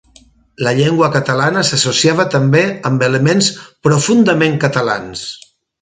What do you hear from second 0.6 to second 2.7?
La llengua catalana s'associava també